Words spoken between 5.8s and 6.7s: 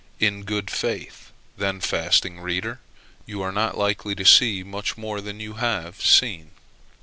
seen.